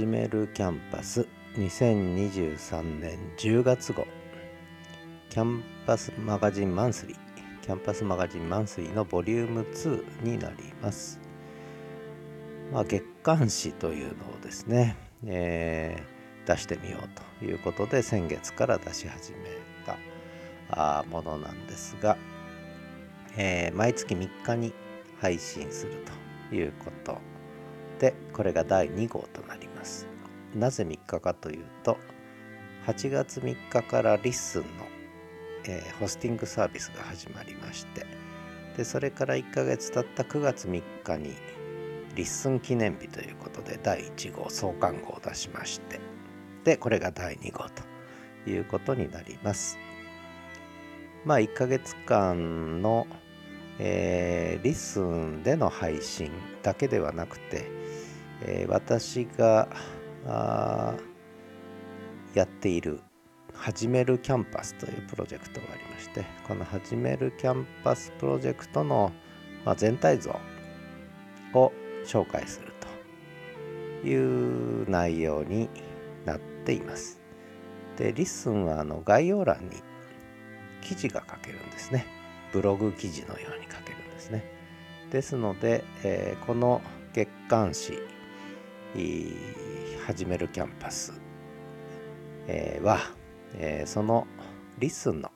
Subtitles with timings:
[0.00, 1.28] 始めるキャンパス。
[1.58, 4.06] 2023年10月号。
[5.28, 11.20] Camp@Us Magazine Monthly。Camp@Us Magazine Monthly のボリューム2になります。
[12.72, 14.96] まあ、月刊誌というのをですね、
[15.26, 19.50] えー、出してみようということで先月から出し始め
[19.84, 22.16] たものなんですが、
[23.36, 24.72] えー、毎月3日に
[25.20, 26.02] 配信する
[26.48, 27.18] ということ
[27.98, 29.69] でこれが第2号となります。
[30.54, 31.98] なぜ3日かというと
[32.86, 34.68] 8月3日からリッスンの、
[35.64, 38.06] えー、ホスティングサービスが始まりまして
[38.76, 41.34] でそれから1ヶ月経った9月3日に
[42.14, 46.00] リッスン記念日ということで第1号創刊号を出しまして
[46.64, 49.78] でこれが第2号ということになります。
[51.24, 53.06] まあ1ヶ月間の、
[53.78, 56.30] えー、リッスンでの配信
[56.62, 57.70] だけではなくて、
[58.42, 59.68] えー、私が
[62.34, 63.00] やっている
[63.54, 69.12] 始めるキャンパスというプロジェクトがありましてこの始めるキャンパスプロジェクトの、
[69.64, 70.38] まあ、全体像
[71.54, 71.72] を
[72.06, 72.72] 紹介する
[74.02, 75.68] という内容に
[76.24, 77.20] なっています。
[77.96, 79.76] で、リッスンはあの概要欄に
[80.80, 82.06] 記事が書けるんですね。
[82.52, 84.44] ブログ記事のように書けるんですね。
[85.10, 86.80] ですので、えー、この
[87.12, 87.98] 月刊誌
[90.06, 91.12] 「始めるキャンパス」、
[92.82, 92.98] は、
[93.54, 94.26] え、その
[94.78, 95.30] リッスンの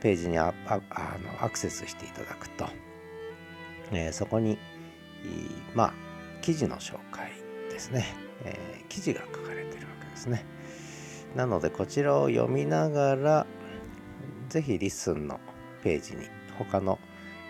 [0.00, 2.66] ページにあのアクセスしていただくと、
[3.92, 4.58] え、そこに
[5.74, 5.94] まあ
[6.40, 7.32] 記事の紹介
[7.70, 8.04] ですね、
[8.44, 10.44] え、記事が書かれてるわけですね。
[11.34, 13.46] なのでこちらを読みながら
[14.48, 15.40] ぜひリッスンの
[15.82, 16.26] ページに
[16.58, 16.98] 他の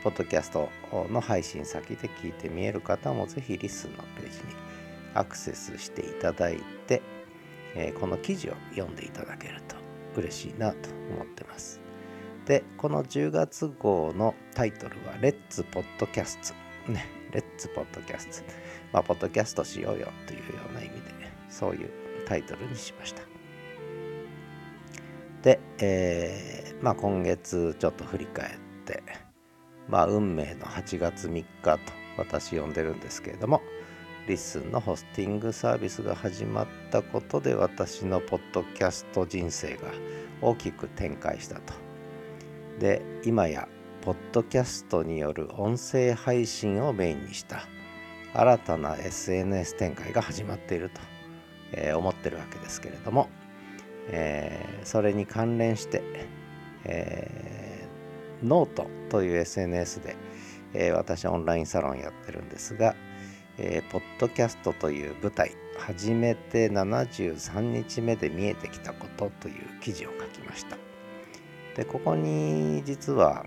[0.05, 0.69] ポッドキャスト
[1.11, 4.72] の配信先で聞いてみえる方もぜひリッスンのページに
[5.15, 7.03] アクセスしていただいて、
[7.75, 9.77] え、この記事を読んでいただけると
[10.21, 11.81] 嬉しいなと思ってます。
[12.47, 18.53] で、この10月号のタイトルは「Let's Podcast」ね、Let's Podcast。
[18.93, 21.13] まあ、ポッドキャストしようよというような意味で、
[21.49, 21.91] そういう
[22.27, 23.23] タイトルにしました。
[25.43, 29.03] で、えー、まあ、今月ちょっと振り返って、
[29.89, 31.79] まあ、運命の8月3日と
[32.17, 33.63] 私呼んでるんですけれども、
[34.29, 39.89] リッスンのホスティングサービスが始まったことで私のポッドキャスト人生が
[40.41, 41.75] 大きく展開したと。
[42.79, 43.69] で、今や
[44.01, 47.67] ポッドキャストによる音声配信をメインにした
[48.35, 51.01] 新たな SNS 展開が始まっていると、
[51.73, 53.29] えー、思ってるわけですけれども、
[54.09, 56.03] えー、それに関連して、
[56.85, 60.17] えー、ノートという SNS で、
[60.75, 62.95] え、私はオンラインサロンやってるんですが、
[63.59, 70.77] えー、ポッドキャストという舞台始めて73日目で見えてきたことという記事を書きました。
[71.77, 73.45] でここに実は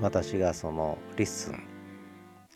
[0.00, 1.62] 私がそのリッスン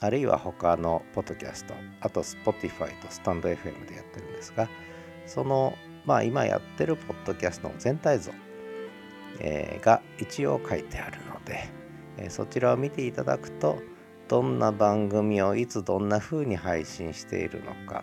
[0.01, 4.69] あるいは他のポッドキャストあと Spotify とスタンド FM でやってるんですが
[5.27, 5.75] その
[6.05, 8.33] まあ今やってるポッドキャストの全体像、
[9.41, 11.69] えー、が一応書いてあるので、
[12.17, 13.79] えー、そちらを見ていただくと
[14.33, 18.03] どんな番組をいつどんな風に配信しているのか、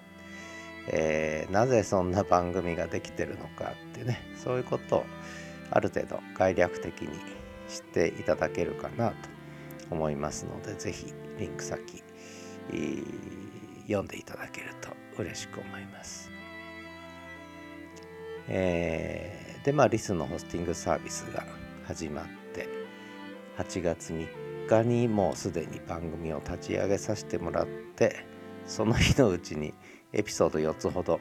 [0.86, 5.06] えー、なぜそんな番組ができてるのかってねそういうことを
[5.72, 7.10] ある程度概略的に
[7.68, 9.16] していただけるかなと
[9.90, 12.04] 思いますので是非リンク先
[13.88, 14.90] 読んでいただけると
[15.20, 16.30] 嬉しく思います。
[18.48, 21.44] えー、でまあリスのホスティングサービスが
[21.88, 22.68] 始まって
[23.58, 24.39] 8月3
[24.70, 28.26] 日にもうすでに番組を立ち上げさせてもらって
[28.66, 29.74] その日のうちに
[30.14, 31.20] エピソード4つほど、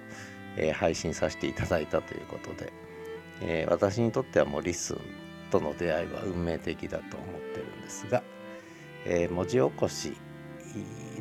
[0.56, 2.72] えー、配信させていただいたということで、
[3.42, 4.46] えー、私にとっては。
[4.46, 4.98] もうリスン
[5.50, 6.22] との出会いは。
[6.22, 8.22] 運命的だと思ってるんですが、
[9.04, 10.16] えー、文字起こし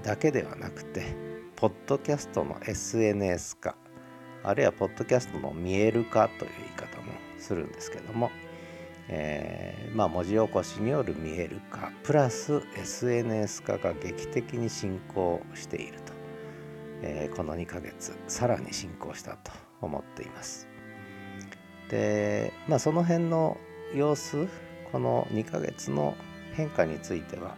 [0.03, 0.55] だけでは。
[0.55, 1.15] なくて
[1.55, 3.75] ポッドキャストの SNS 化
[4.43, 4.71] あるいは。
[4.71, 8.31] ポッドキャストの見える化という言い方もするんですけども、
[9.09, 16.13] えー、まあ文字起こしによる見える化プラス SNS 化が劇的に進行していると、
[17.01, 19.51] えー、この2ヶ月さらに進行したと
[19.81, 20.67] 思っています。
[21.89, 23.57] でまあその辺の
[23.95, 24.47] 様子
[24.91, 26.15] この2ヶ月の
[26.53, 27.55] 変化については、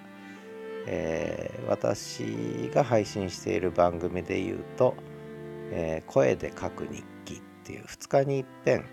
[0.85, 4.95] えー、私が配信している番組で言うと
[5.71, 8.85] 「えー、声で書く日記」っていう2日にいっぺん、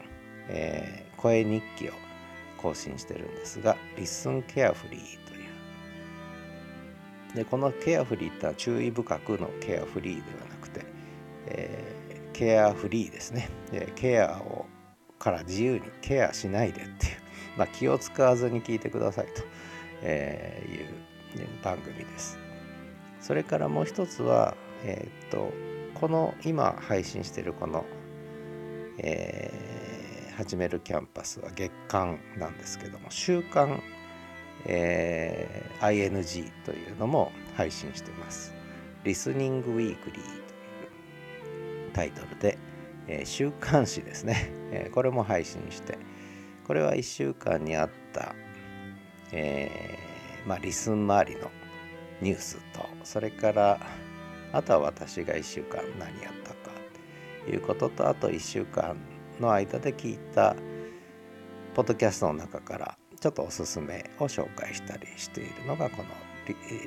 [0.48, 1.92] え、声日記を
[2.56, 5.36] 更新してるんですが「リッスンケアフリー」とい
[7.32, 7.36] う。
[7.36, 10.86] でこのケアフリーってのは注意深くのケアフリーではなくて、
[11.46, 14.66] えー、ケアフリーですね、えケアを
[15.18, 17.12] から自由にケアしないでっていう、
[17.56, 19.42] まあ、気を使わずに聞いてくださいと、
[20.02, 20.62] え
[21.36, 22.38] いう、番組です。
[23.20, 25.52] それからもう一つは、えー、っと
[25.94, 27.84] この今配信してるこの、
[28.98, 29.75] えー、
[30.36, 33.82] 始めるキャンパスは月間なんですけども週間、
[34.66, 38.52] えー、ING というのも配信してます。
[39.04, 42.58] リスニングウィークリーというタイトルで、
[43.08, 45.96] えー、週刊誌ですね、えー、これも配信して
[46.66, 48.34] これは1週間にあった、
[49.32, 51.50] えー、まあ、リスン周りの
[52.20, 53.80] ニュースとそれから
[54.52, 56.56] あとは私が1週間何やったか
[57.46, 58.96] ということとあと1週間
[59.40, 60.56] の間で聞いた
[61.74, 66.08] ポッドキャストの中からちょっとおすすめを紹介したりしているのがこの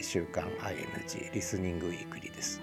[0.01, 2.61] 週刊 ING リスニングウィークリーです。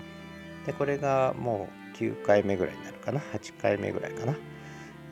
[0.64, 4.34] でこれがもう9回目ぐらいになるかな？8回目ぐらいかな？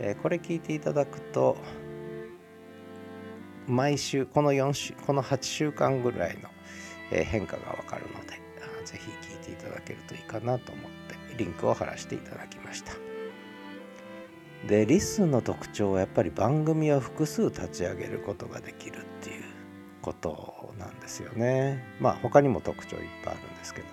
[0.01, 1.57] え、これ聞いていただくと
[3.67, 6.49] 毎週この4週この8週間ぐらいの、
[7.11, 8.41] 変化がわかるので
[8.85, 12.93] ぜひ聞いていただけるといいかなと思ってリンクを貼らせていただきました
[14.69, 19.45] でリスンの特徴はやっぱり番組を複数立ち上げることができるっていう
[20.01, 21.85] ことなんですよね。
[22.01, 23.93] まあ他にも特徴いっぱいあるんですけども、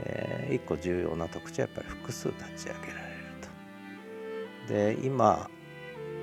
[0.00, 5.04] えー、一個重要な特徴はやっぱり複数立ち上げられると。
[5.04, 5.48] で今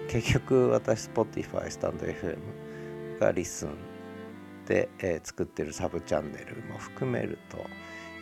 [0.08, 2.38] 結局私 Spotify スタンド FM
[3.20, 3.70] がリスン
[4.68, 7.58] で、えー、作ってるサブチャンネルも含めると、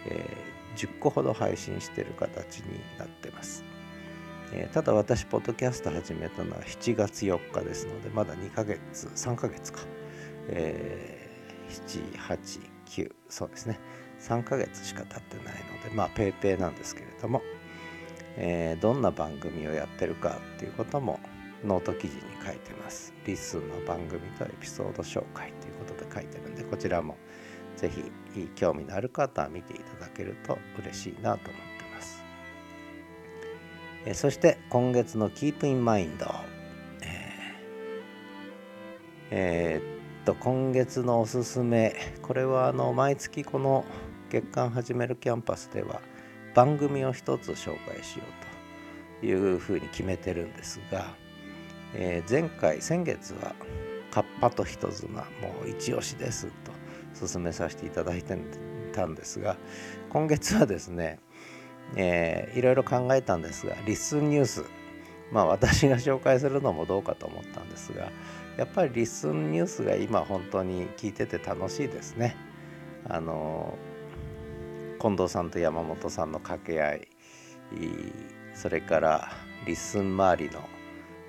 [0.07, 3.74] えー、10個ほど配信してる形になってます。
[4.57, 9.81] えー、ただ私、ポッドキャスト始めたのは7月4日ですので、まだ2ヶ月、3ヶ月か。
[10.47, 13.77] えー、7、8、9、そうですね。
[14.21, 17.41] 3ヶ月しか経ってないので、まあ、ペーペーなんですけれども、
[18.37, 21.19] えー、どんな番組をやってるかっていうことも
[21.65, 23.13] ノート記事に書いてます。
[23.25, 27.17] リッスンの番組とエピソード紹介ということで書いてるんで、こちらも
[27.75, 27.91] ぜ
[28.33, 31.74] ひ興味のある方は見ていただけると嬉しいなと思ってます。
[34.05, 36.17] えそして今月の Keep in Mind、
[37.01, 37.07] えー
[39.31, 41.95] えー、っと今月のおすすめ。
[42.21, 43.85] これはあの毎月この
[44.29, 46.01] 月間始めるキャンパスでは
[46.53, 48.23] 番組を一つ紹介しよ
[49.19, 51.13] うというふうに決めてるんですが
[51.97, 53.55] えー、前回先月は
[54.11, 58.37] 「カッパと人妻」もう一押しですと勧めさせていただいて
[58.93, 59.55] たんですが
[60.09, 61.19] 今月はですね、
[61.95, 64.65] えー、いろいろ考えたんですがリスンニュース
[65.31, 68.11] まあ私が紹介するのもどうかと思ったんですが
[68.57, 72.37] やっぱりリスンニュースが今本当に聞いてて楽しいですね。
[73.07, 73.77] あの
[74.99, 77.07] 近藤さんと山本さんの掛け合い
[78.55, 79.31] それから
[79.67, 80.61] リスン周りの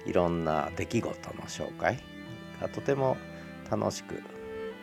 [0.06, 1.99] いろんな出来事の紹介
[2.61, 3.17] がとても
[3.70, 4.23] 楽しく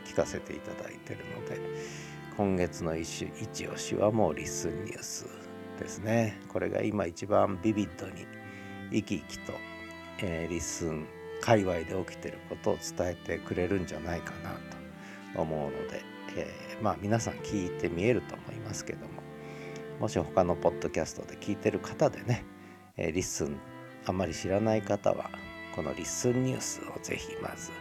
[0.05, 1.59] 聞かせていただいているので
[2.37, 5.42] 今月の一一押しはもうリスンニュース
[5.83, 6.39] ですね。
[6.47, 8.25] これが今一番ビビッドに
[8.91, 9.53] 生き生きと、
[10.19, 11.05] えー、リスン
[11.41, 14.51] 界隈で起きてることを伝えてくれるんじゃないかな
[15.35, 16.01] と思うので、
[16.37, 19.21] えー、まあ皆さん聞いて見えると思いますけども
[19.99, 22.45] もし他のポッドキャストで聞いてる方でね、
[22.95, 23.59] えー、リッスン
[24.05, 25.29] あんまり知らない方は
[25.75, 27.71] このリッスンニュースをぜひまず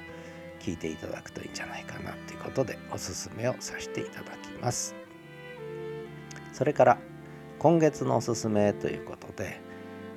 [0.59, 4.94] 聞いていただくといいんじゃないかなということでおすすめをさせていただきます。
[6.52, 6.99] それから
[7.62, 9.61] 今月のおすすめということで、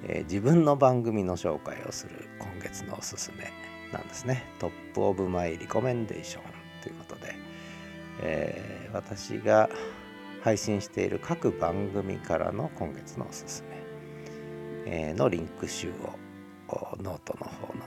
[0.03, 3.51] えー、自分の番組の紹介をする今月のおすすめ
[3.93, 6.43] なんですね Top of My Recommendation
[6.81, 7.35] ということで、
[8.21, 9.69] えー、私が
[10.43, 13.63] 配信している各番組からの今月のおすす
[14.87, 16.17] めのリンク集を
[16.97, 17.83] ノートの方の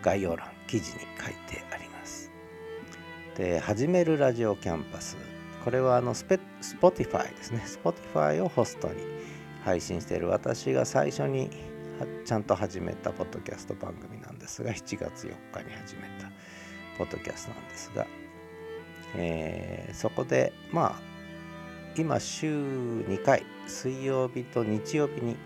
[0.00, 2.30] 概要欄記事に書いてあります。
[3.36, 5.18] で「始めるラジオキャンパス」
[5.64, 7.62] これはあのスペ Spotify ですね。
[7.66, 8.94] Spotify をホストに
[9.64, 10.28] 配信している。
[10.28, 11.50] 私が最初に
[12.24, 16.30] ちゃんと始めたポッドキャスト番組なんですが7月4日に始めた
[16.96, 18.06] ポッドキャストなんですが、
[19.16, 21.00] えー、そこでまあ
[21.96, 25.36] 今週2回水曜日と日曜日に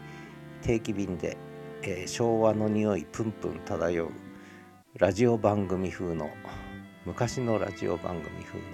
[0.62, 1.36] 定期便で、
[1.82, 4.10] えー、昭和の匂いプンプン漂う
[4.98, 6.30] ラジオ番組風の
[7.04, 8.64] 昔のラジオ番組風の、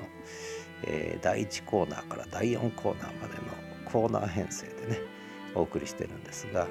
[0.84, 3.42] えー、第1コーナーから第4コーナーまでの
[3.84, 4.98] コーナー編成でね
[5.54, 6.66] お送りしてるんですが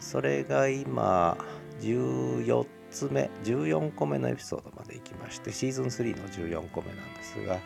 [0.00, 1.38] それが今
[1.80, 7.58] 14つ目14個目のエピソードまで行きましてシーズン3の14個目なんですが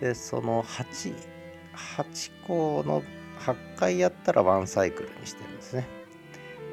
[0.00, 3.02] でその88個の
[3.38, 5.86] 8回やったらワンサイクルにしてるんですね。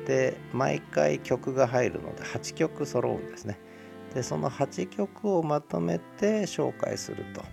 [0.05, 3.59] で毎回曲が入るので8曲揃うんですね。
[4.13, 7.43] でその8曲をまとめて紹介すると。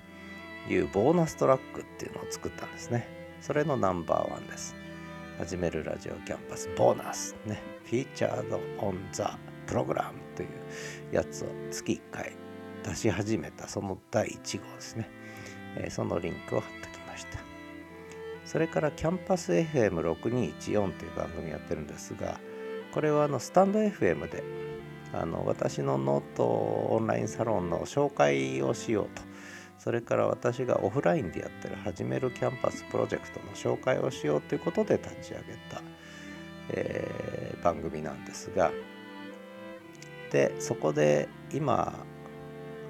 [0.69, 3.09] いうボーナストラックっていうのを作ったんですね。
[3.41, 4.75] それのナンバーワンです。
[5.39, 7.61] 始めるラジオキャンパスボーナスね。
[7.85, 10.49] Featured on the Program という
[11.13, 12.33] やつを月1回
[12.83, 15.09] 出し始めたその第1号ですね、
[15.77, 17.39] えー、そのリンクを貼ってきました。
[18.45, 22.41] それからキャンパス FM6214 という番組やってるんですが
[22.93, 24.43] これはあのスタンド FM で
[25.13, 29.23] あの私のノートオンラインサロンの紹介をしようと
[29.79, 35.83] それから私がオフラインでやってる始めるキャンパスプロジェクトの紹介をしようということで立ち上げた、
[36.71, 38.73] えー、番組なんですが
[40.33, 41.93] でそこで今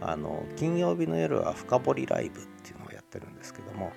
[0.00, 3.92] あの金曜日の夜は深掘りライブっていうのをやってるんですけども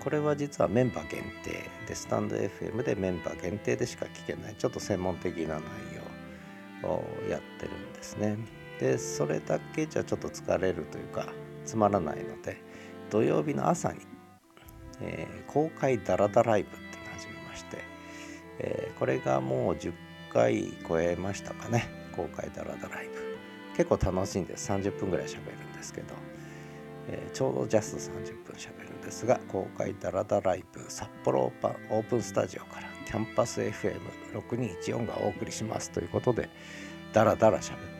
[0.00, 5.62] これは実はメンバー限定でスタンド FM でメンバー限定でしか聞けないちょっと専門的な内
[6.82, 8.38] 容をやってるんですね。
[8.80, 11.26] でそれだけじゃちょっと疲れるというか
[11.64, 12.62] つまらないので
[13.10, 14.00] 土曜日の朝に、
[15.00, 17.78] えー、公開ダラダライブっていうのを始めまして、
[18.58, 19.92] えー、これがもう10
[20.32, 23.20] 回超えましたかね公開ダラダライブ。
[23.76, 24.70] 結構楽しいんです。
[24.70, 26.08] 30分ぐらい喋るんですけど、
[27.08, 31.52] えー、ちょうどジャスト30分喋るんですが公開ダラダライブ札幌
[31.90, 36.48] オープンスタジオからキャンパス FM6214 がお送りしますということで
[37.12, 37.78] ダラダラ喋っ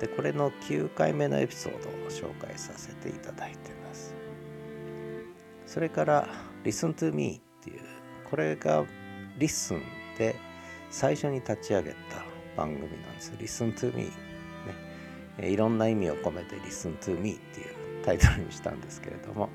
[0.00, 4.14] でこれの9回目のエピソードを紹介させていただいてます。
[5.66, 6.28] それから
[6.64, 7.80] 「Listen to Me」っていう
[8.28, 8.84] これが
[9.38, 9.82] 「Listen」
[10.18, 10.34] で
[10.90, 12.24] 最初に立ち上げた
[12.56, 14.04] 番組なんです「Listen to Me」
[15.38, 15.50] ね。
[15.50, 19.50] いろんな意味を込めて「Listen to Me」っていうタイトルにしたんですけれども、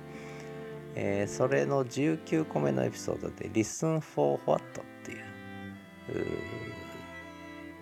[0.94, 5.22] えー、それの19個目のエピソードで「Listen for What」っていう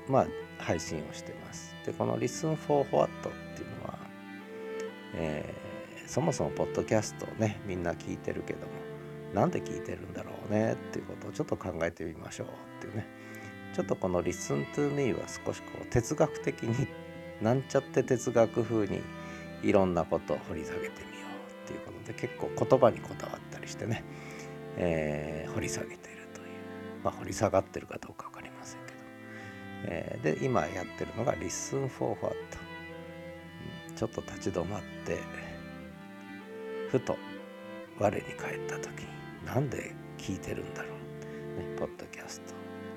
[0.07, 0.27] まあ
[0.57, 1.72] 配信をしてます。
[1.85, 3.97] でこの Listen for What っていうのは、
[5.15, 8.73] えー、そもそもポッドキャストをねみんな聞いてるけども
[9.33, 13.07] なんで聞いてるんだろうねっていうことをちょっと考えてみましょうっていうね。
[13.73, 16.87] ちょっとこの Listen to Me は少しこう哲学的に
[17.41, 19.01] なんちゃって哲学風に
[19.63, 21.25] いろんなことを掘り下げてみよ
[21.65, 24.03] うっていうことで結構言葉にこだわったりしてね、
[24.77, 26.47] えー、掘り下げてるという。
[27.03, 28.29] まあ掘り下がってるかどうか、
[29.85, 32.35] えー、で今やってるのが Listen for What、
[33.89, 35.19] うん、ちょっと立ち止まって
[36.89, 37.17] ふと
[37.99, 39.07] 我に返った時に
[39.45, 40.89] なんで聞いてるんだろ
[41.57, 42.53] う、ね、ポッドキャスト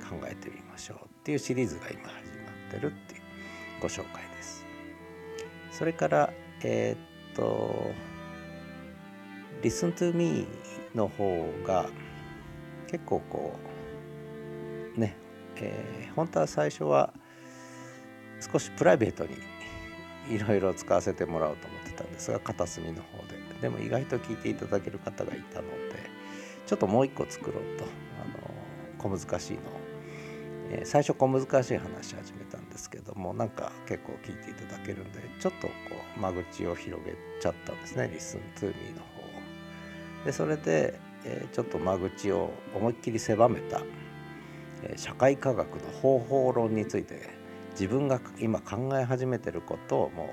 [0.08, 3.20] 考えてみましょうっていうシリーズが今始まってるっていう
[3.80, 4.64] ご紹介です。
[5.72, 7.90] それからえー、っと
[9.62, 10.46] 「Listen to Me」
[10.94, 11.90] の方が
[12.86, 13.75] 結構こう、
[15.62, 17.12] えー、本当は最初は
[18.40, 19.36] 少しプライベートに
[20.28, 23.36] いろいろ使わせてもらおうと思ってたんですが片隅の方で。
[23.60, 26.10] でも意外と聞いていただける方がいたので
[26.66, 28.52] ちょっともう一個作ろうとあの
[28.98, 29.62] 小難しいのを。
[30.68, 35.72] えー、最初小難しい話し始めたんですけどもなんか結構聞いていただけるんでちょっとこ
[36.16, 39.16] う間口を広げちゃったんですね「Listen to Me」の方
[40.24, 43.80] でそれで、えー、ちょっと間口を思いっきり狭めた、
[44.96, 47.28] 社会科学の方法論について
[47.72, 50.30] 自分が今考え始めてることをも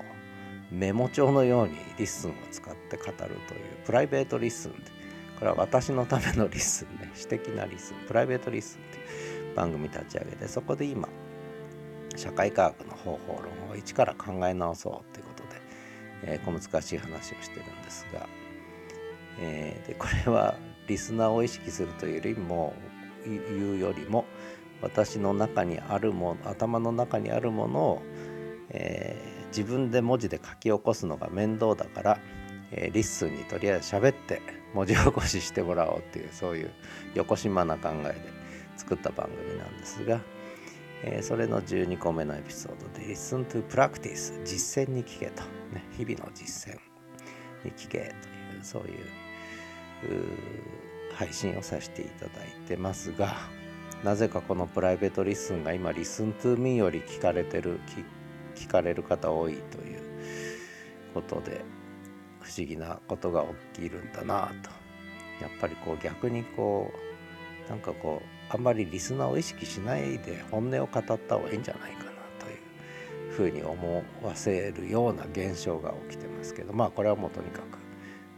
[0.71, 3.37] うメモ帳のようにリッスンを使って語るという
[3.85, 4.71] プライベートリッスン
[5.39, 11.07] これは私のためのリッスンね私的なリッスンプライベートリッスンっていう番組立ち上げてそこで今
[12.15, 15.61] 社会科学の方法論を一から考え直そうということで、
[16.23, 18.27] えー、小難しい話をしてるんですが、
[19.39, 20.55] えー、でこれは
[20.87, 22.73] リスナーを意識するというよりも
[23.25, 24.25] 言うよりも
[24.83, 28.01] 私の中にあるもの頭の中にあるものを、
[28.69, 32.19] えー、自分で文字で書き起こすのが面倒だから、
[32.71, 34.41] えー、リッスンにとりあえず喋って
[34.73, 36.71] 文字起こししてもらおうっていうそういう
[37.15, 38.15] よこしまな考えで
[38.75, 40.19] 作った番組なんですが、
[41.03, 46.79] えー、それの12個目のエピソードで Listen to Practice 実践に聞けと、ね、日々の実践
[47.63, 48.13] に聞けという
[48.61, 49.05] そういう
[51.15, 53.62] 配信をさせていただいてますが
[54.03, 57.79] なぜかこのプライベートリッスンが今 Listen to Me より聞かれてる
[58.55, 60.01] 聞かれる方多いという
[61.13, 61.63] ことで
[62.41, 64.69] 不思議なことが起きるんだなと。
[65.41, 66.91] やっぱりこう逆にこ
[67.65, 77.77] うなんかこうあんまりリスナーを意識しないで本音を語った方がいいんじゃないかなというふうに思わせるような現象が起きてますけどまあこれはもうとにかく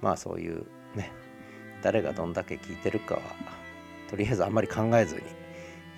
[0.02, 1.12] まあそういうね
[1.82, 3.22] 誰がどんだけ聞いてるかは
[4.10, 5.45] とりあえずあんまり考えずに。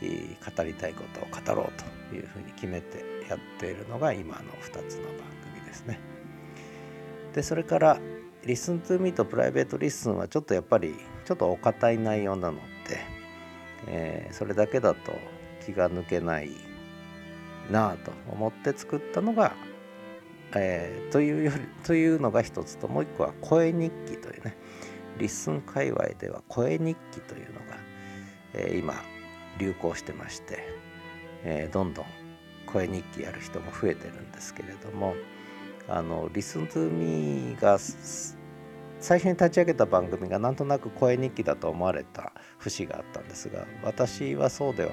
[0.01, 5.13] 語りたいことを語ろうというふうに決めてやっているのが今の2つの番
[5.53, 5.99] 組ですね。
[7.33, 7.99] でそれから
[8.43, 12.99] 「Listen to Me」と「プライベートリッスン」はちょっとやっぱりちょっとお堅い内容なので、
[13.87, 15.13] えー、それだけだと
[15.65, 16.51] 気が抜けない
[17.69, 19.55] なあと思って作ったのが、
[20.55, 24.55] えー、というよりというのが一つともう一個は声日記というね
[25.17, 27.77] リッスン界隈では声日記というのが、
[28.53, 28.93] えー、今
[29.57, 30.59] 流行してまして、
[31.43, 32.05] えー、どんどん
[32.65, 35.15] 声日記やる人も増えてるんですけれども
[35.87, 37.77] あの「Listen to Me」が
[38.99, 44.91] 最初に立ち上げた番組がなんとなく声日記だと思われた節があったんですが私はそうでは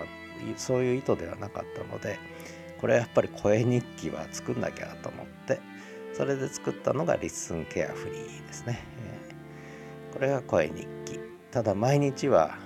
[0.56, 2.18] そういう意図ではなかったので
[2.80, 5.60] これはやっぱり声日記は作んなきゃと思って
[6.12, 11.18] それで作ったのが「リッスンケアフリー」ですね、えー、これが声日記。
[11.50, 12.58] ただ毎日は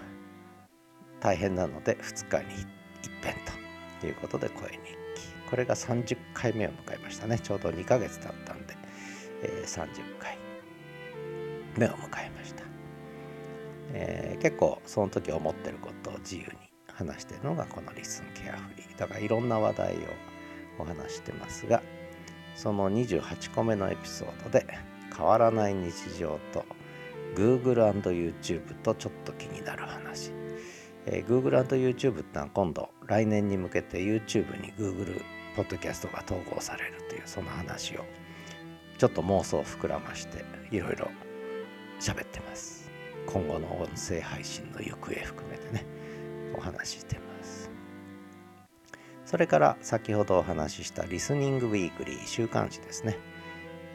[1.20, 2.62] 大変なので2日に
[3.02, 3.34] 一遍
[4.00, 4.78] ということで声日記。
[5.50, 7.38] これが30回目を迎えましたね。
[7.38, 8.74] ちょうど2ヶ月経ったんで、
[9.42, 10.36] えー、30回
[11.76, 12.64] 目を迎えました、
[13.92, 16.46] えー、結構その時思ってることを自由に
[16.92, 18.98] 話してるのがこのリスンケアフリー。
[18.98, 19.98] だからいろんな話題を
[20.78, 21.82] お話してますが
[22.54, 24.66] その28個目のエピソードで
[25.16, 26.64] 変わらない日常と
[27.34, 30.37] Google YouTube とちょっと気になる話。
[31.10, 35.22] えー、Google YouTube ってのは今度来年に向けて YouTube に Google
[35.56, 38.04] ポッドキャストが統合されるというその話を
[38.98, 41.08] ちょっと妄想を膨らましていろいろ
[41.98, 42.90] 喋ってます。
[43.26, 45.86] 今後の音声配信の行方含めてね
[46.54, 47.70] お話してます。
[49.24, 53.18] それから先ほどお話ししたリスニングウィークリー週刊誌ですね、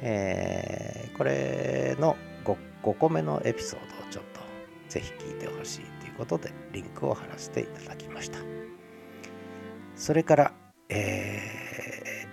[0.01, 4.41] えー、これの 5, 5個目のエピソードをちょっと
[4.89, 8.39] ぜひ聞いてほしいということでリンクを貼らせていただきました。
[9.95, 10.53] それから、
[10.89, 11.39] え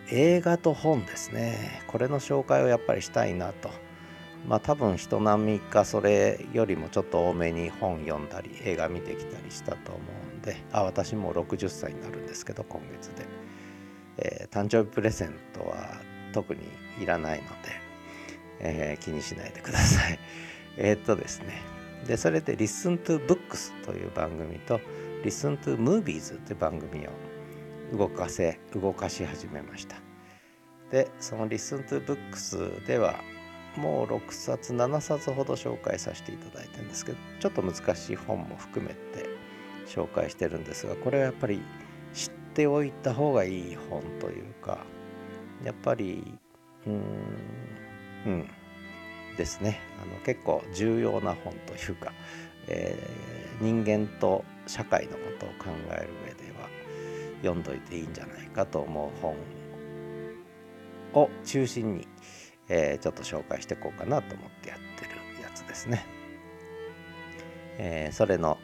[0.09, 1.83] ー、映画と本ですね。
[1.87, 3.71] これの紹介をやっぱりしたいなと。
[4.49, 10.01] まあ多分人並みかそれよりもちょっと多めに本読んだり映画見てきたりしたと思
[10.33, 10.57] うんで。
[10.73, 13.27] あ私も60歳になるんですけど今月で、
[14.19, 16.01] えー、誕生日プレゼントは
[16.33, 16.62] 特に
[17.01, 17.55] いらないので、
[18.61, 20.19] えー、気にしないでください。
[20.77, 21.80] えっとですね。
[22.06, 24.80] でそれで Listen to Books という番組と
[25.24, 27.10] Listen to Movies という番組を
[27.96, 29.96] 動かせ動かし始めました。
[30.90, 33.20] でその Listen to Books では
[33.76, 39.28] もう6冊7冊ほど紹介させていただいてるんですけどちょっと難しい本も含めて
[39.86, 41.62] 紹介してるんですがこれはやっぱり
[42.12, 44.84] 知っておいた方がいい本というか
[45.64, 46.38] やっぱり
[46.86, 47.02] うん
[48.26, 48.48] うん。
[49.37, 52.12] ですねあの結構重要な本というか、
[52.69, 56.69] えー、人間と社会のことを考える上では
[57.43, 59.37] 読んどいていいんじゃないかと思う本
[61.14, 62.07] を中心に、
[62.69, 65.11] えー、ちょっと紹介していこうかなと思ってやってる
[65.43, 66.07] やつですね。
[67.79, 68.59] えー、それの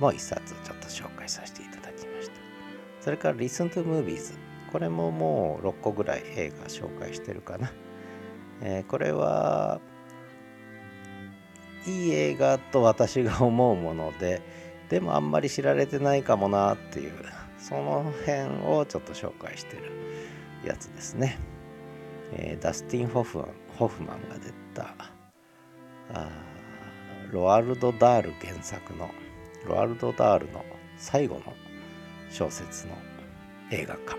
[0.00, 2.36] もう一冊ちょっと紹介させていただきました。
[3.00, 4.34] それから Listen to Movies
[4.72, 7.72] これももう6個ぐらい映画紹介してるかな。
[8.62, 9.80] えー、これは
[11.86, 14.42] いい映画と私が思うもので
[14.88, 17.12] でもあんまり知られてないかもなっていう
[17.58, 19.90] その辺をちょっと紹介してる
[20.64, 21.38] やつですね、
[22.32, 24.94] えー、ダスティン・ホフマンホフマンが出た
[26.12, 26.28] あ
[27.30, 29.10] ロアルド・ダール原作の
[29.66, 30.64] ロアルド・ダールの
[30.98, 31.54] 最後の
[32.30, 32.94] 小説の
[33.70, 34.16] 映画化、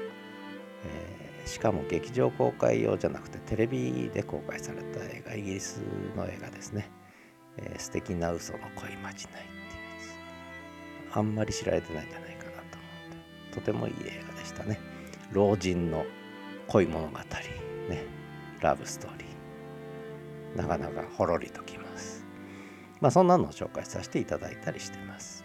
[0.86, 5.82] えー、しかも劇場公開用じゃなくてテレビで公開された映画イギリス
[6.16, 6.90] の映画ですね。
[7.58, 9.84] えー、素敵な嘘の恋まじないっていう
[11.08, 11.18] やつ。
[11.18, 12.64] あんまり知られてないんじゃないかなと思っ
[13.52, 13.56] て。
[13.56, 14.80] とてもいい映画でしたね。
[15.32, 16.06] 老人の
[16.68, 17.18] 恋物語。
[17.90, 18.06] ね。
[18.62, 20.58] ラブストーリー。
[20.58, 22.24] なかなかほろりときます。
[23.02, 25.44] まあそんなのを紹介させていただいたりしてます。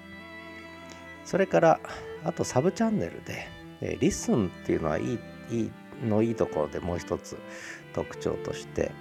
[1.25, 1.81] それから
[2.25, 3.49] あとサブチャンネルで、
[3.81, 5.19] えー、リスンっていうのはいい
[5.51, 5.71] いい
[6.07, 7.37] のいいところでもう一つ
[7.93, 8.93] 特徴として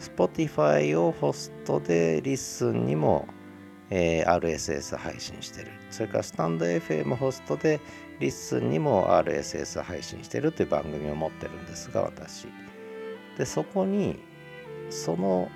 [0.00, 3.28] Spotify をホストでリッスンにも、
[3.90, 5.70] えー、RSS 配信してる。
[5.90, 7.80] それからスタンド FM ホストで
[8.18, 12.48] リッスンにも RSS 配信してるという番組を持ってるんですが、私。
[13.38, 14.18] で、そこに、
[14.88, 15.48] その、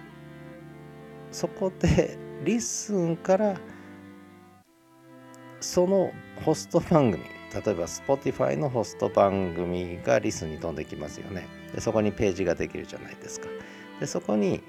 [1.34, 3.56] そこで リッスンから
[5.60, 6.12] その
[6.44, 13.48] ホスト番組例えば Spotify のホスト番組がリッスンに飛んできますよねでそこにページができるじゃないですか
[14.00, 14.62] でそこに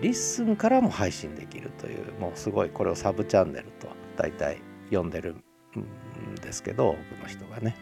[0.00, 4.58] リッスンからも配信できるというもうすごいこれをサブチャンネルと大体
[4.90, 5.36] 呼んでる
[5.76, 7.76] んですけど多くの人がね。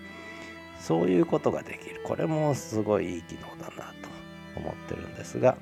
[0.81, 2.01] そういうことができる。
[2.05, 4.09] これもすごいいい機能だなと
[4.57, 5.57] 思ってるんですが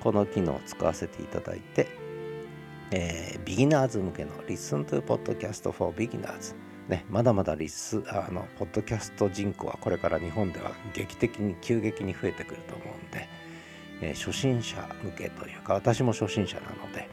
[0.00, 1.86] この機能を使わせていただいて、
[2.90, 6.54] えー、ビギナーズ向けの Listen to Podcast for Beginners
[6.88, 13.28] ね、まだまだリスあのポッドキャスト人口はこれから日本では劇的に急激に増えてくると思うんで、
[14.02, 17.08] え、初心者向けというか私も初心者なので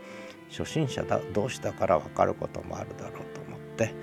[0.49, 3.93] 初心者だ同士だから分かることもあるだろうと思って、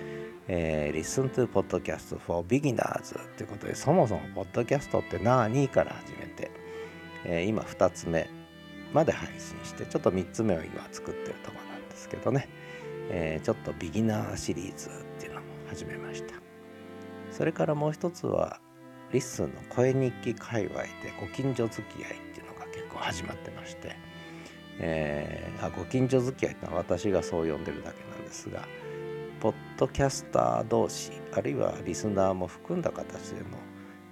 [0.49, 6.51] え、Listen to Podcast for Beginners ということでそもそもポッドキャストって何から始めて、
[7.25, 8.31] え、今2つ目
[8.93, 12.49] まで配信してちょっと3つ目を今作ってるとこなんですけどね、
[13.11, 16.35] え、ちょっとビギナーシリーズっていうのも始めました。
[17.33, 18.61] それからもう一つは
[19.13, 20.89] リッスンの声日記界隈で
[21.21, 22.26] ご近所付き合い
[22.99, 23.97] 始まってまして、
[24.79, 28.67] えー、あご近所付き合いってのは私がそう呼んでるだけなんですが
[29.41, 33.47] ポッドキャスター同士あるいはリスナーも含んだ形での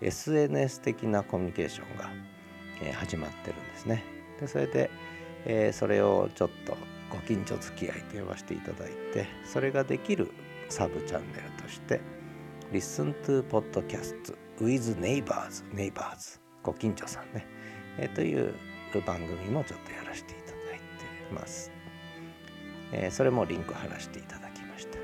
[0.00, 2.10] SNS 的なコミュニケーションが、
[2.82, 4.04] えー、始まってるんですね。
[4.40, 4.90] でそれで、
[5.46, 6.76] えー、それをちょっと
[7.10, 10.30] ご近所付き合いと呼ばせていただいてそれができる
[10.68, 12.00] サブチャンネルとして
[12.72, 17.46] Listen to Podcast with Neighbors Neighbors ご近所さんね、
[17.98, 18.54] えー、という
[19.00, 21.70] 番組もちょっとやらせていただいてます、
[22.92, 24.98] えー、それもリンク貼らせていただきました。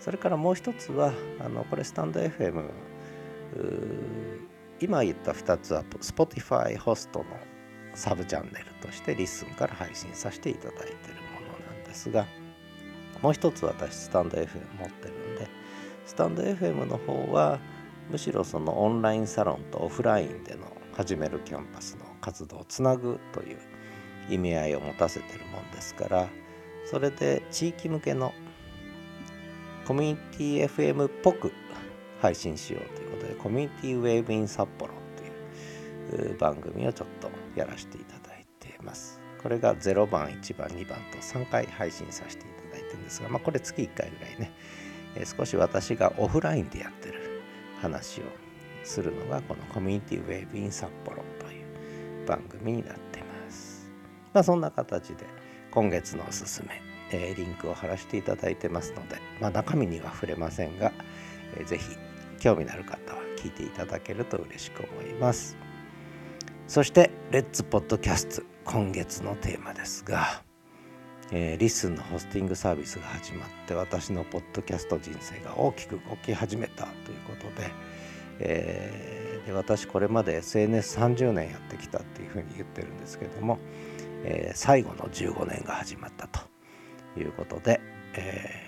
[0.00, 2.68] それからもう一つはあのこれスタンド FM
[4.80, 7.24] 今言った2つは Spotify ホストの
[7.94, 10.94] サブチャンネルとしてリッスンから配信させていただいている
[11.32, 12.26] ものなんですが
[13.22, 14.44] もう一つ私スタンド FM
[14.78, 15.48] 持ってるんで
[16.04, 17.60] スタンド FM の方は
[18.10, 23.58] むしろそのオンラインサロンとオフラインでの始めるキャンパスの活動をつなぐという
[24.30, 26.28] 意味合いを持たせてるもんですから
[26.86, 28.32] それで地域向けの
[29.86, 31.52] コミュニティ FM っぽく
[32.22, 34.94] 配信しようということでコミュニティウェーブイン札幌
[36.08, 39.20] という番組をちょっとやらせていただいてます。
[39.42, 44.52] これが0番、1番、2番と3回配信させていただいてるんですが、まあ、これ月1回ぐらいね、
[45.16, 47.42] え、少し私がオフラインでやってる
[47.82, 48.24] 話を
[48.84, 51.22] するのがこのコミュニティウェーブイン札幌
[52.24, 53.90] 番組になってます。
[54.32, 55.26] まあ、そんな形で
[55.70, 60.92] 今月のおすすめ、えー、リンクを貼らせていただいてますので、まあ、中身には触れませんが、
[61.56, 61.84] えー、ぜひ
[62.40, 65.56] 興味のある方は聞いていただけると嬉しく思います。
[66.66, 70.42] そして「レッツポッドキャスト」今月のテーマですが、
[71.30, 77.70] えー、リスンのホスティングサービスが始まって私のポッドキャスト人生が大きく動き始めたということで,、
[78.40, 83.58] えー、で私これまで SNS30 年やってきたっていうふうに言ってるんですけども、
[84.24, 86.40] えー、最後の15年が始まったと
[87.18, 87.80] いうことで、
[88.14, 88.62] え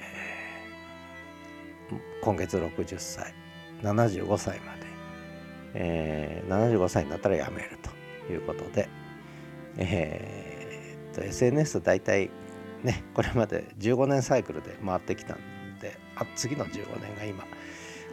[1.91, 3.35] ー、今月60歳
[3.83, 4.87] 75歳まで
[5.79, 7.79] えー、75歳になったら辞める
[8.27, 8.89] ということで、
[9.77, 12.31] えー、と SNS 大体
[12.83, 15.39] ねこれまで15年サイクルで回ってきたん
[15.79, 17.45] であ次の15年が今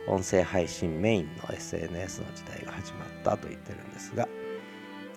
[0.07, 4.27] 音声配信メインの SNS の時代が始まったと言ってるんですが、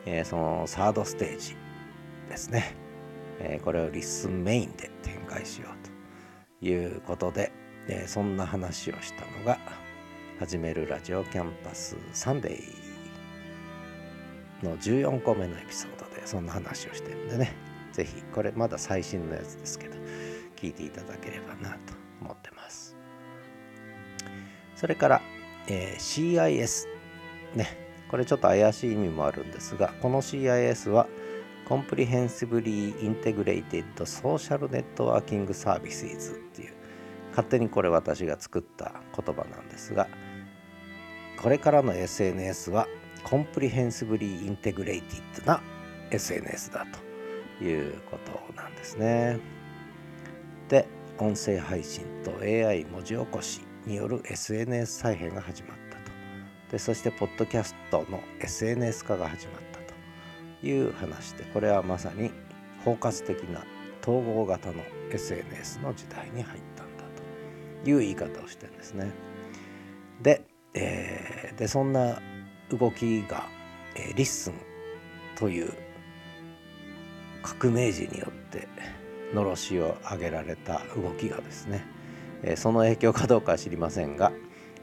[0.04, 1.56] えー、そのサードステージ
[2.28, 2.76] ですね、
[3.40, 7.52] えー、これをリッスンメインで展開しようということで、
[7.88, 9.58] えー、そんな話をしたのが
[10.38, 17.76] 始めるラジオキャンパスサンデーの14個目のエピソードでそんな話をしてるんでね。
[17.96, 19.96] 是非これまだ最新のやつですけど
[20.54, 21.95] 聞いていただければなと
[24.76, 25.22] それから、
[25.68, 26.86] えー、CIS
[27.54, 27.86] ね。
[28.08, 31.06] これちょっと怪しい意味もあるんですがこの CIS は
[31.66, 36.74] Comprehensively Integrated Social Networking Services っていう
[37.30, 40.08] 勝手にこれ私が作った言葉なんですが
[41.42, 42.86] これからの SNS は
[43.24, 45.60] Comprehensively Integrated な
[46.10, 46.86] SNS だ
[47.58, 49.40] ということなんですね。
[50.68, 50.86] で
[51.18, 53.65] 音声配信と AI 文字起こし。
[53.86, 56.02] による SNS 再編が始まったと
[56.70, 62.30] でそしてポッドキャストの SNS 化が始まったという話でこれはまさに
[62.84, 63.64] 包括的な
[64.02, 67.04] 統合型の SNS の時代に入ったんだ
[67.84, 69.12] という言い方をしてるんですね。
[70.22, 70.44] で
[70.76, 72.20] えー、でそんな
[72.70, 73.48] 動きが、
[73.94, 74.54] えー、リッスン
[75.36, 75.72] という
[77.42, 78.68] 革命児によって
[79.32, 81.84] のろしを上げられた動きがですね、
[82.56, 84.32] その影響かどうかは知りませんが、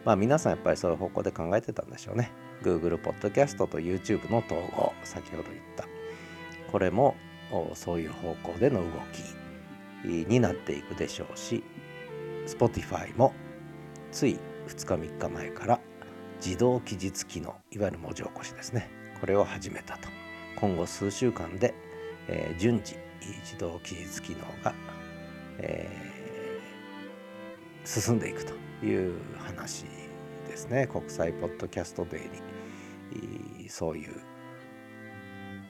[0.06, 2.32] まあ、皆さんやっぱりそういう方向で考えてたんでしょうね。
[2.62, 5.86] Google ポッドキャストと YouTube の統合先ほど言った。
[6.72, 7.16] これも
[7.74, 11.63] そういう方向での動きになっていくでしょうし
[12.48, 13.34] Spotify も
[14.12, 15.80] つい2日3日前から
[16.44, 18.89] 自動記述機能いわゆる文字起こしですね。
[19.20, 20.10] これを始めたと。
[20.60, 21.74] 今後数週間で、
[22.28, 22.98] えー、順次
[23.42, 24.74] 自動記述機能が、
[25.60, 26.12] えー、
[27.86, 28.54] 進んでいくと
[28.86, 29.86] いう話
[30.48, 30.88] ですね。
[30.88, 33.69] 国際ポッドキャストデーに。
[33.69, 34.22] そういう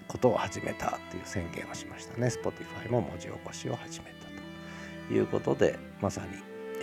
[0.08, 2.28] ことを始めたという宣言をしましたね。
[2.28, 4.28] Spotify も文字起こしを始めた
[5.08, 6.28] ということでまさに、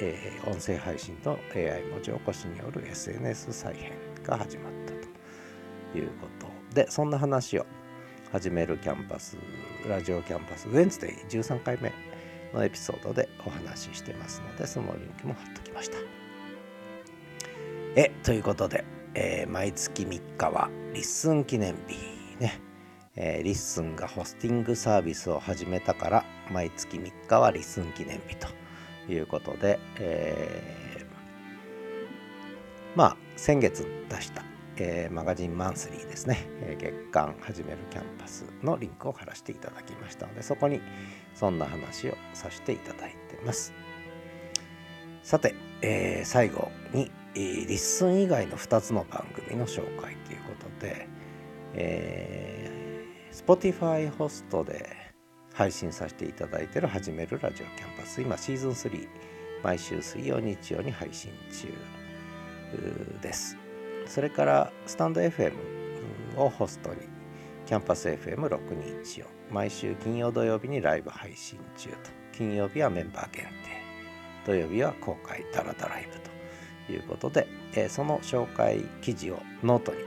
[0.01, 7.67] えー、音声配信と AI 文字起こしによる SNS 再編が始まったということでそんな話を
[8.33, 9.37] 始めるキャンパス
[9.87, 11.93] ラジオキャンパスウェンズデイ13回目
[12.53, 15.97] のエピソードでお話ししてますのでそのリンクも貼っときました。
[17.97, 18.85] えということで、
[19.15, 21.97] えー、毎月3日はリッスン記念日
[22.39, 22.61] ね、
[23.17, 28.47] えー、リッスンがホスティングサービスを始めたから毎月3日はリッスン記念日と
[29.13, 34.45] いうことで、えー、まあ先月出した
[34.83, 40.81] えー、マガジンマンスリーですね、えー、月刊始めるキャンパスのリンクを貼らせていただきましたのでそこに
[41.35, 43.73] そんな話をさせていただいてます。
[45.23, 51.09] さて、えー、最後に、えー、リッスン以外の2つの番組の紹介ということで、
[51.75, 54.97] えー、Spotify ホストで
[55.55, 59.09] 配信させていただいている始めるラジオキャンパス今シーズン3
[59.63, 61.69] 毎週水曜日曜に配信中
[63.21, 63.57] です。
[64.07, 65.53] それからスタンド FM
[66.37, 67.10] をホストに
[67.71, 71.97] キャンパス FM621 を毎週金曜土曜日にライブ配信中と。
[72.33, 73.51] 金曜日はメンバー限定。
[74.45, 76.93] 土曜日は公開ダラダライブと。
[76.93, 79.99] いうことで、えー、その紹介記事をノートに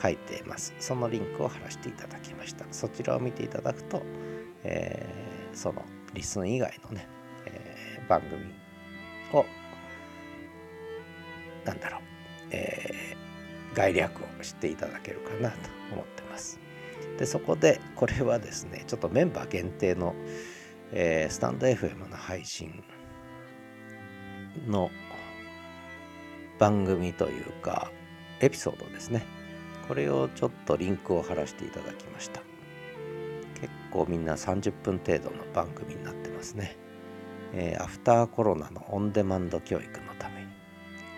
[0.00, 0.72] 書いています。
[0.78, 2.64] そのリンクを貼らせていただきました。
[2.70, 4.04] そちらを見ていただくと、
[4.62, 5.84] えー、その
[6.14, 7.08] LISTEN 以外のね、
[7.44, 8.54] えー、番組
[9.32, 9.44] を
[11.64, 12.00] なんだろう、
[12.52, 13.16] え
[13.74, 15.56] 概略を知っていただけるかなと
[15.92, 16.69] 思ってます。
[17.20, 20.14] でそこでこれはですねちょっとメンバー限定の、
[20.90, 22.82] えー、 stand.fm の配信
[24.66, 24.90] の
[26.58, 27.92] 番組というか
[28.40, 29.26] エピソードですね。
[29.86, 32.40] これをちょっとリンクを貼らせていただきました。
[33.60, 36.78] 結構みんな30分程度の番組になってますね、
[37.52, 40.46] えー、アフターコロナのオンデマンド教育のために。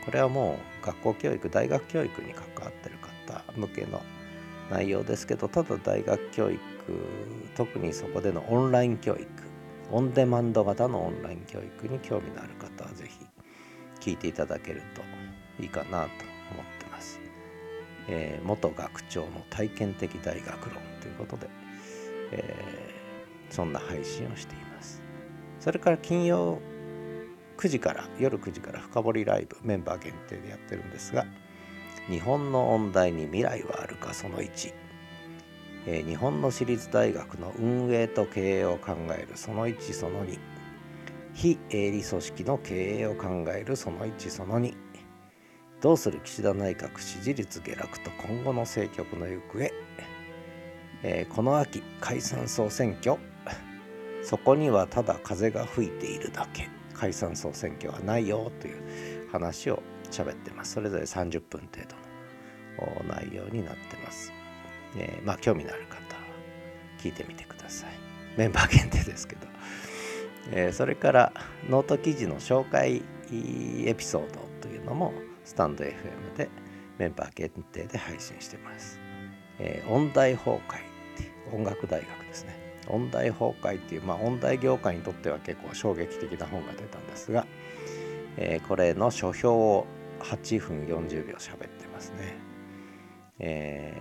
[0.05, 4.03] これはもう学校教育大学教育に関わってる方向けの
[4.73, 6.61] 内容ですけどただ大学教育
[7.55, 9.27] 特にそこでのオンライン教育
[9.91, 13.07] オンデマンド型のオンライン教育に興味のある方は是
[14.01, 16.07] 非聞いていただけるといいかなと思っ
[16.81, 17.21] てます。
[18.09, 21.49] えー、元学長の体験的大学論ということで、
[22.33, 25.03] えー、そんな配信をしています。
[25.61, 26.59] それから金曜
[27.59, 31.27] 9時から夜9時から深掘りライブメンバー限定でやってるんですが
[32.09, 34.75] 日本の音大に未来はあるかその1、
[35.87, 40.39] えー、日本の私立大学の運営と経営を考えるその1その2
[41.35, 44.75] 非営利組織の経営を考えるその1その2
[45.83, 49.73] どうする岸田内閣支持率下落と今後の政局の行方、
[51.03, 53.19] えー、この秋解散総選挙。
[54.23, 56.69] そこにはただ風が吹いているだけ。
[56.95, 60.75] 解散総選挙はないよという話を喋ってます。
[60.75, 64.33] それぞれ30分程度の内容になってます。
[64.97, 66.23] えー、まあ興味のある方は
[66.99, 67.91] 聞いてみてください。
[68.37, 69.53] メンバー限定ですけど。
[70.51, 71.33] えー、それから
[71.69, 75.13] ノート記事の紹介エピソードというのも
[75.45, 76.49] スタンド FM で
[76.99, 78.99] メンバー限定で配信してます。
[79.59, 80.63] えー、音大崩壊っ
[81.17, 82.61] ていう音楽大学ですね。
[82.89, 87.47] 音大崩壊っていう、まあ、音大業界にとっては結構衝撃的な本が出たんですが、
[88.37, 89.87] えー、これの書評を
[90.23, 92.35] 8分40秒喋ってますね。
[93.39, 94.01] え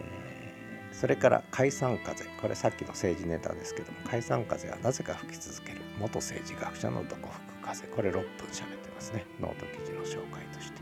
[0.92, 9.26] ー、それから解散風これさっきの政治ネタですけども解散風はなぜか吹き続ける元政治学者のどこ吹く風これ6分喋ってますね。
[9.40, 10.82] ノート記事の紹介として。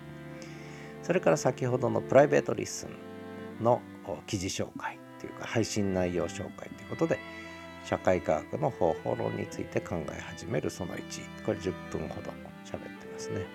[1.04, 3.82] それから先ほどのプライベート LISTEN の
[4.28, 7.20] 記事紹介っていうか配信内容紹介ということで
[7.84, 12.30] 社会科学の方法論について考え始めるその1これ10分ほど
[12.66, 13.46] 喋ってますね。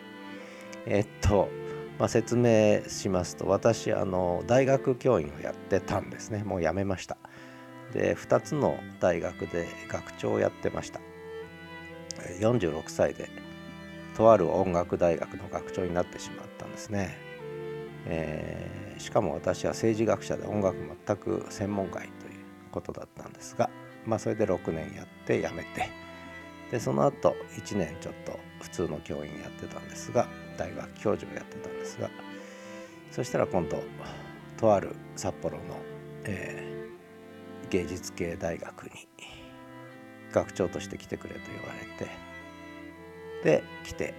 [0.86, 1.48] えっと、
[1.98, 6.42] まあ、説明しますと私あの大学教員をやってたんですね。
[6.44, 7.16] もう辞めました。
[7.92, 11.00] で2つの大学で学長をやってました。
[12.40, 13.28] 46歳で
[14.16, 17.16] とある音楽大学の学長になってしまったんですね、
[18.06, 20.76] えー、しかも私は政治学者で音楽
[21.06, 22.10] 全く専門外という
[22.70, 23.68] ことだったんですが
[24.06, 26.04] まあそれで6年やって辞めて。
[26.70, 32.10] でその後1年ちょっと普通の教員やってたんですが大学教授をやってたんですが
[33.10, 33.82] そしたら今度
[34.56, 35.62] とある札幌の、
[36.24, 38.90] えー、芸術系大学に
[40.32, 42.10] 学長として来てくれと言われて
[43.44, 44.14] で来て、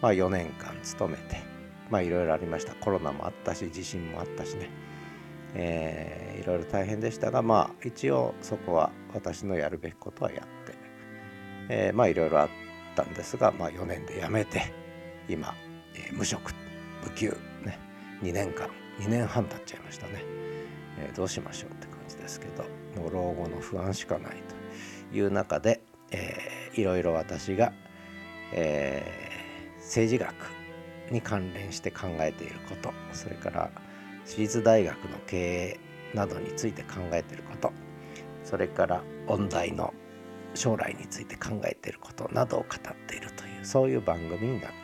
[0.00, 1.52] まあ、4年間勤めて
[1.90, 2.74] まあいろいろありました。
[2.76, 4.70] コロナもあったし地震もあったしね、
[5.54, 10.74] えー、いろいろ大変でしたがまあ一応そこは私のやるべきことはやって、
[11.68, 12.48] えー、まあいろいろあっ
[12.96, 14.72] たんですが、まあ、4年で辞めて
[15.28, 15.54] 今、
[15.94, 16.54] えー、無職
[17.04, 17.78] 無給ね
[18.22, 18.68] 2年間
[19.00, 20.22] 2年半経っちゃいましたね、
[20.98, 22.64] えー、どうしましょうって感じですけど
[23.00, 24.36] もう老後の不安しかない
[25.10, 27.72] という中で、えー、いろいろ私が、
[28.52, 30.34] えー、政治学
[31.10, 33.70] に関連して考えていることそれから
[34.24, 35.80] 私立大学の経営
[36.14, 37.72] などについて考えていること
[38.44, 39.92] それから音大の
[40.54, 44.81] 将来について考えていることなどを語っているというそういう番組になっています。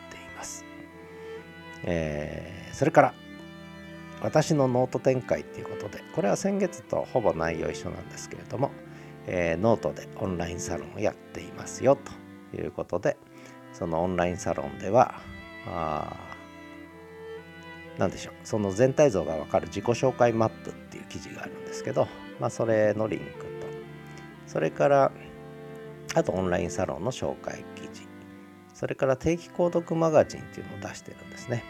[1.83, 3.13] えー、それから
[4.21, 8.71] 私のノート展開っていうことでこれは先月とほぼ内容一緒なんですけれども、
[9.27, 11.97] えー、ノートでオンラインサロンをやっていますよ
[12.51, 13.17] ということで
[13.73, 15.21] そのオンラインサロンでは
[17.97, 22.07] 何でしょうその全体像が分かる自己紹介マップっていう記事があるんですけど、
[22.39, 23.67] まあ、それのリンクと
[24.47, 25.11] それから
[26.15, 27.63] あとオンラインサロンの紹介
[28.79, 31.65] それから定期購読マガジンっていうのを出してるんですね、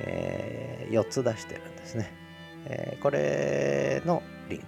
[0.00, 2.12] えー、4つ出してるんですね、
[2.64, 4.66] えー、これのリンク。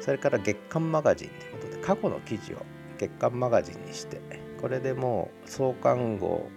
[0.00, 2.66] それから月刊マガジンということで過去の記事を
[2.98, 4.20] 月刊マガジンにして
[4.60, 6.50] これでもう創刊号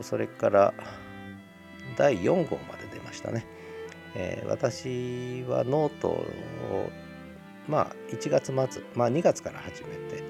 [0.00, 0.72] それから
[1.98, 3.44] 第4号まで出ましたね、
[4.14, 6.24] えー、私はノートを
[7.68, 10.24] まあ1月末、まあ2月から始めて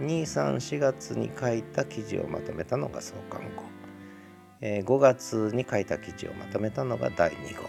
[0.00, 3.64] 234月に書いた記事をまとめたのが創刊号、
[4.60, 7.68] えー、5月に書いた記事をまとめたのが第2号、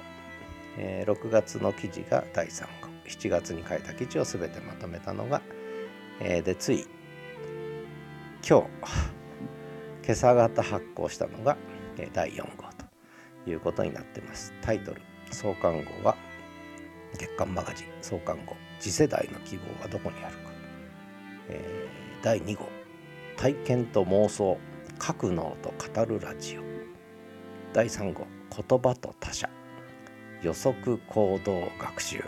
[0.77, 2.91] えー、6月の記事が第3号。
[3.11, 5.41] 7月に書いた記事を全てまとめたのが、
[6.21, 6.87] えー、でつい
[8.47, 8.67] 今日
[10.03, 11.57] 今朝方発行したのが、
[11.97, 12.63] え、第4号
[13.45, 14.53] ということになってます。
[14.61, 16.15] タイトル創刊号は
[17.13, 18.55] 月刊マガジン創刊号。
[18.79, 20.51] 次世代の希望はどこにあるか、
[21.49, 22.69] えー、第2号。
[23.35, 24.59] 体験と妄想。
[25.01, 26.61] 書く脳と語るラジオ。
[27.73, 28.27] 第3号。
[28.55, 29.49] 言葉と他者。
[30.43, 32.23] 予測行動学習。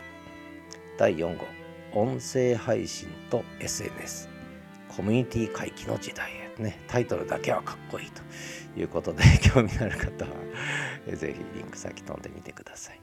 [0.98, 1.46] 第4号。
[1.94, 4.28] 音声配信と SNS
[4.88, 6.44] コミュニティ回帰の時代へ。
[6.58, 8.22] ねタイトルだけはかっこいいと
[8.80, 10.32] いうことで 興味のある方は
[11.16, 13.00] ぜひリンク先飛んでみてください。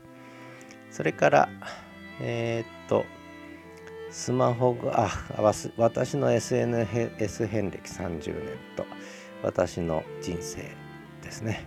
[0.91, 1.49] それから
[2.21, 3.05] えー、っと
[4.11, 5.11] スマホがあ
[5.77, 8.85] 私の SNS 遍歴30年と
[9.43, 10.69] 私の人生
[11.23, 11.67] ですね。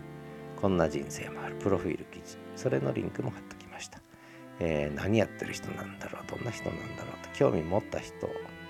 [0.62, 1.56] こんな人生もある。
[1.56, 2.38] プロフィール記事。
[2.56, 4.00] それのリンクも貼ってきました、
[4.60, 6.28] えー、何やってる人なんだろう。
[6.30, 8.14] どんな人なんだろうと興味持った人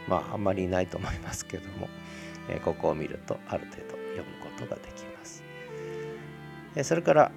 [0.08, 1.90] まああんまりいないと思いますけども、
[2.50, 3.84] えー、ここを見るとある程度
[4.16, 5.44] 読むことができます、
[6.76, 7.32] えー、それから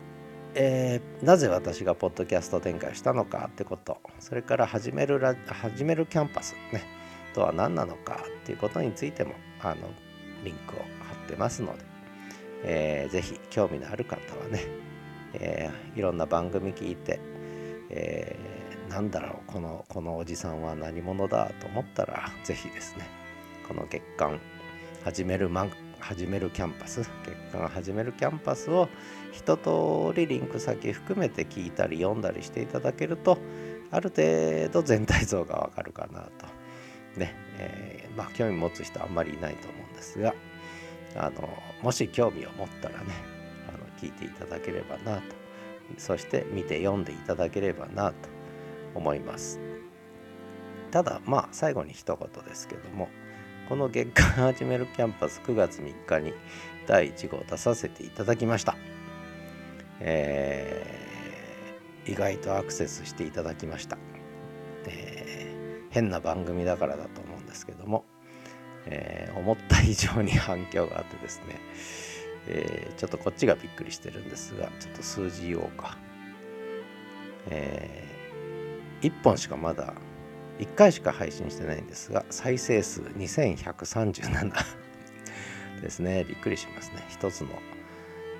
[0.58, 3.98] えー、なぜ私がポッドキャスト展開したのかってこと。
[4.18, 6.82] それから始めるラ始めるキャンパスね。
[7.34, 9.90] とは何なのかっていうことについてもあの
[10.42, 11.84] リンクを貼ってますので、
[12.64, 14.64] えー、ぜひ興味のある方はね、
[15.34, 17.20] えー、いろんな番組聞いて、
[17.90, 23.06] えー、なんだろうこのこのおじさんは何者だと思ったらぜひですね
[23.68, 24.40] この月刊
[25.04, 25.50] 始める
[26.00, 28.88] 始める Camp@Us 月刊始める Camp@Us を
[29.32, 33.38] 一通りリンク先含めて聞いたり読んだりしていただけると
[33.90, 36.46] ある程度全体像がわかるかなと。
[37.18, 40.34] ね、えー、まあ興味持つ人あんまりいないと思うんですが
[41.16, 41.48] あの
[41.82, 43.06] もし興味を持ったらね
[43.68, 45.22] あの聞いていただければなと。
[45.98, 48.28] そして見て読んでいただければなと
[48.94, 49.60] 思います。
[50.90, 53.08] ただまあ最後に一言ですけども
[53.68, 56.32] この月間始めるキャンパス9月3日に
[56.86, 58.76] 第1号出させていただきました。
[59.98, 63.98] えー、意外とアクセスしていただきました。
[64.86, 68.04] えー、変な番組だからだと思うんですけども、
[68.84, 71.58] えー、思った以上に反響があってですね、
[72.46, 75.98] えちょっとこっちがびっくりしてるんですが、ちょっと数字言おうか。
[77.50, 78.04] え
[79.02, 79.94] 1本しかまだ
[80.58, 84.52] 1回しか配信してないんですが再生数2137
[85.82, 86.24] ですね。
[86.24, 87.04] びっくりしますね。
[87.08, 87.50] 一つの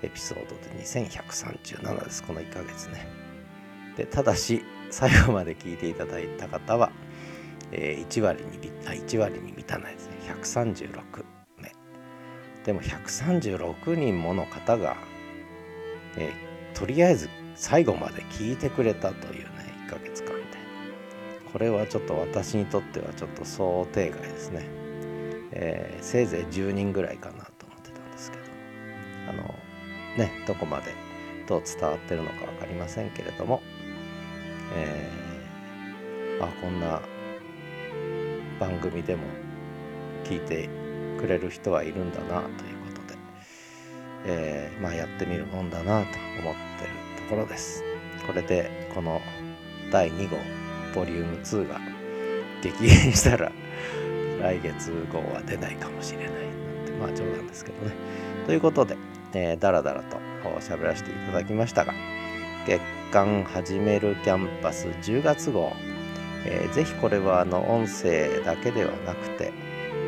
[0.02, 2.22] エピソードで2137です。
[2.22, 3.06] この1ヶ月ね。
[3.96, 6.92] でただし最後まで聞いていただいた方は、
[7.72, 10.16] えー、1割にあ1割に満たないですね。
[10.28, 11.24] 136
[11.60, 11.72] 名
[12.64, 14.96] でも136人もの方が、
[16.16, 19.50] えー、とりあえず最後まで聞いてくれたというね
[19.86, 20.35] 1ヶ月間。
[21.56, 24.66] これはちょっと私にとってはちょっと想定外ですね、
[25.52, 28.42] えー、せいぜい10人ぐらいかなと思ってたんですけど
[29.30, 29.54] あの
[30.18, 30.92] ねどこまで
[31.48, 33.62] どう伝わってるのか分かりませんけれども、
[34.74, 37.00] えー、あこんな
[38.60, 39.22] 番組でも
[40.24, 40.68] 聞いて
[41.18, 43.18] くれる人はいるんだなということで、
[44.26, 47.82] えー、まあやってみるもんだなと思ってるところです。
[48.26, 49.22] これでこの
[49.90, 50.65] 第2号
[50.96, 51.78] ボリューム2が
[52.62, 53.52] 激減したら
[54.40, 57.94] 来月号は出ないかもしれないなんてまあ冗談ですけどね。
[58.46, 58.96] ということで、
[59.34, 60.16] えー、だらだらと
[60.60, 61.92] 喋らせていただきましたが
[62.66, 62.80] 月
[63.12, 65.72] 刊始める Camp@Us 10月号
[66.48, 69.52] えー、ぜひこれはあの音声だけではなくて、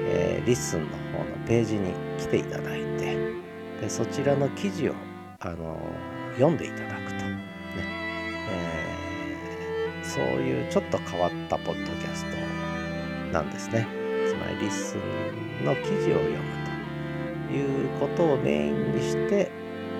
[0.07, 3.17] えー、 LISTEN の方のページに来ていただいて
[3.81, 4.95] でそちらの記事を、
[5.41, 7.08] あのー、読んでいただく
[10.19, 13.87] そういうちょっと変わったポッドキャストなんですね。
[14.27, 16.43] つまり LISTEN の記事を読む
[17.47, 19.51] ということをメインにして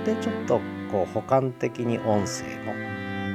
[0.05, 0.61] でちょっと
[0.91, 2.75] こう補完的に音声も、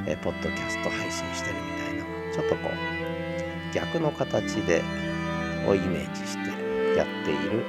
[0.06, 4.82] え、ポッドキャスト配信してるみたいなちょっとこう逆の形で
[5.66, 6.50] をイメージして
[6.96, 7.64] やっている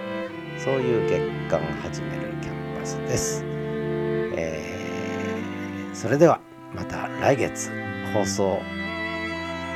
[0.59, 3.43] そういう月間始めるキャンパスです、
[4.36, 6.39] えー、それでは
[6.74, 7.72] また来月
[8.13, 8.59] 放送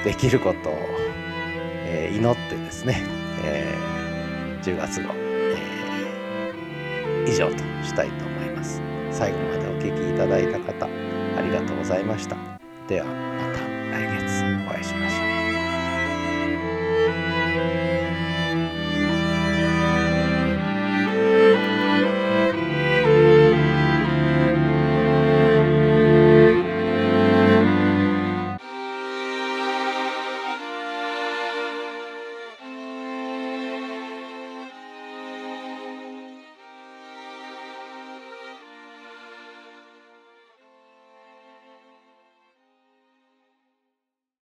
[0.03, 0.77] できることを、
[1.85, 3.03] えー、祈ってですね、
[3.43, 8.81] えー、10月号、えー、以上としたいと思います。
[9.11, 12.37] 最後までお聴きいただいた方ありがとうございました。
[12.87, 13.13] ではま
[13.53, 13.59] た
[13.91, 15.18] 来月お会いしましょう。